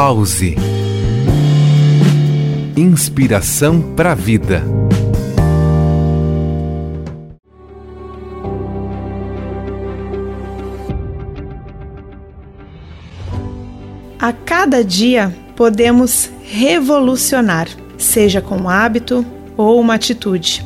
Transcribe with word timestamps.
Pause. 0.00 0.54
Inspiração 2.76 3.82
para 3.96 4.12
a 4.12 4.14
vida. 4.14 4.62
A 14.20 14.32
cada 14.32 14.84
dia 14.84 15.36
podemos 15.56 16.30
revolucionar, 16.44 17.66
seja 17.98 18.40
com 18.40 18.56
um 18.56 18.68
hábito 18.68 19.26
ou 19.56 19.80
uma 19.80 19.94
atitude. 19.94 20.64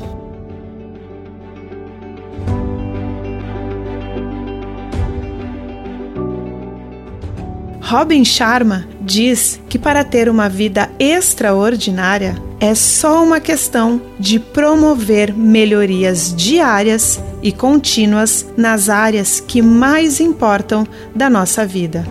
Robin 7.92 8.24
Sharma 8.24 8.88
diz 9.02 9.60
que 9.68 9.78
para 9.78 10.02
ter 10.02 10.26
uma 10.26 10.48
vida 10.48 10.90
extraordinária 10.98 12.34
é 12.58 12.74
só 12.74 13.22
uma 13.22 13.38
questão 13.38 14.00
de 14.18 14.38
promover 14.38 15.34
melhorias 15.36 16.34
diárias 16.34 17.22
e 17.42 17.52
contínuas 17.52 18.46
nas 18.56 18.88
áreas 18.88 19.40
que 19.40 19.60
mais 19.60 20.20
importam 20.20 20.86
da 21.14 21.28
nossa 21.28 21.66
vida. 21.66 22.02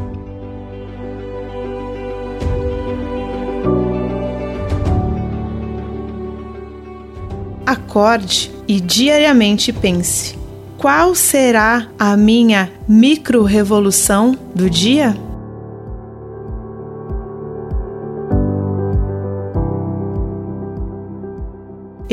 Acorde 7.65 8.51
e 8.67 8.79
diariamente 8.79 9.73
pense: 9.73 10.37
qual 10.77 11.15
será 11.15 11.87
a 11.97 12.15
minha 12.15 12.69
micro-revolução 12.87 14.37
do 14.53 14.69
dia? 14.69 15.30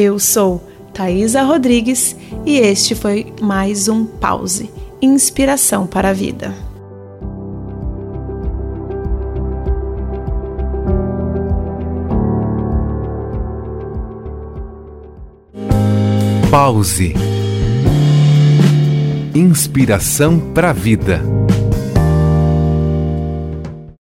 Eu 0.00 0.20
sou 0.20 0.62
Thaisa 0.94 1.42
Rodrigues 1.42 2.14
e 2.46 2.56
este 2.56 2.94
foi 2.94 3.34
mais 3.42 3.88
um 3.88 4.04
Pause 4.04 4.70
Inspiração 5.02 5.88
para 5.88 6.10
a 6.10 6.12
Vida. 6.12 6.54
Pause 16.48 17.14
Inspiração 19.34 20.38
para 20.54 20.70
a 20.70 20.72
Vida. 20.72 21.20